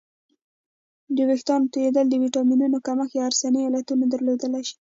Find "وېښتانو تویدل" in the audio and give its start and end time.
1.29-2.05